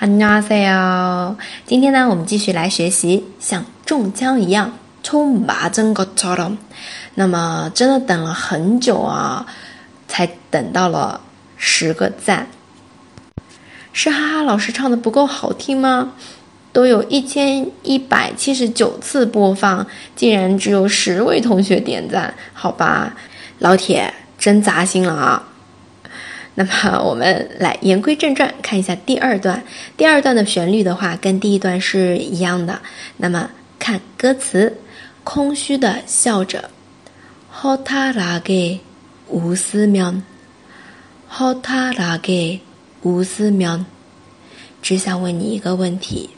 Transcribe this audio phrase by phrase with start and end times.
[0.00, 1.36] 哈尼阿塞哟！
[1.66, 6.34] 今天呢，我们继续来学习像中枪一样冲麻真个操。
[7.16, 9.44] 那么真的等了很久啊，
[10.08, 11.20] 才等到了
[11.58, 12.46] 十个赞。
[13.92, 16.14] 是哈哈老师唱的不够好听吗？
[16.72, 19.86] 都有一千一百七十九次播放，
[20.16, 23.14] 竟然只有十位同学点赞，好吧，
[23.58, 25.46] 老铁真扎心了啊！
[26.59, 29.61] 那么我们来言归正传，看一下第二段。
[29.97, 32.81] 第二段的旋律的话，跟第一段是一样的。
[33.17, 34.77] 那么看歌词，
[35.23, 36.71] 空虚的笑着，
[37.61, 40.23] 허탈하게웃으 면，
[41.31, 43.85] 허탈하게웃으 면，
[44.81, 46.31] 只想问你一个问题。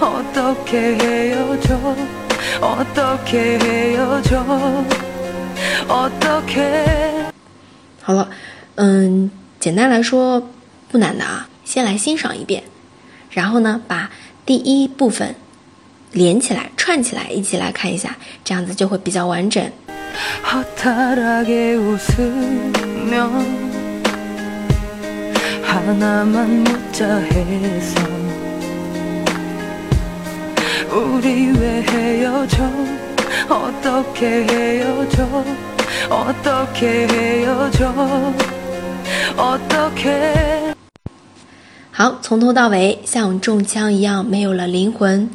[0.00, 1.96] 어떻게 헤어 져？
[2.60, 4.44] 어떻게 헤어 져？
[5.86, 7.30] 어떻게？
[8.02, 8.28] 好了，
[8.74, 9.30] 嗯，
[9.60, 10.42] 简单来说
[10.90, 11.48] 不难的啊。
[11.64, 12.64] 先来欣赏一遍，
[13.30, 14.10] 然后呢，把
[14.51, 15.33] 第一部分
[16.11, 18.13] 连起来、串起来，一起来看一下，
[18.43, 19.63] 这样子就会比较完整。
[42.00, 45.30] 好，从头到尾像中枪一样，没有了灵魂。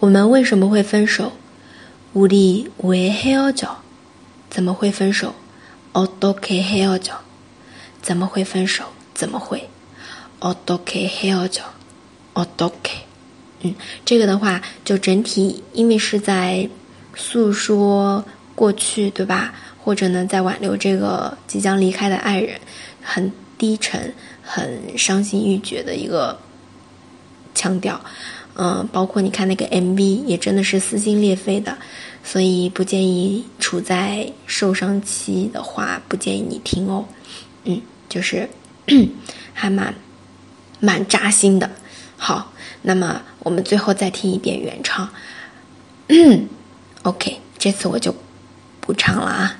[0.00, 1.32] 我们为什么会分手？
[2.14, 3.82] 우리왜헤어 져？
[4.48, 5.34] 怎么会分手？
[5.92, 7.18] 어떻게헤어 져？
[8.00, 8.84] 怎么会分手？
[9.14, 9.68] 怎么会？
[10.40, 11.64] 어떻게헤어 져？
[12.34, 13.06] 어떻게
[13.62, 13.74] 嗯，
[14.04, 16.70] 这个的话，就整体因为是在
[17.16, 18.24] 诉说
[18.55, 19.53] 过去，对吧？
[19.83, 22.59] 或者呢，在挽留这个即将离开的爱人，
[23.01, 26.39] 很低沉、很伤心欲绝的一个
[27.55, 27.99] 腔调。
[28.55, 31.77] 嗯，包括你看那个 MV，也真的是撕心裂肺的。
[32.23, 37.05] 所以不建议处在受伤期的话，不建议你听哦。
[37.63, 38.49] 嗯，就是
[39.53, 39.93] 还蛮
[40.79, 41.69] 蛮扎心的。
[42.17, 42.49] 好。
[42.85, 45.07] 那么我们最后再听一遍原唱。
[46.09, 46.49] 嗯
[47.03, 48.13] OK，这次我就
[48.82, 49.58] 不唱了啊，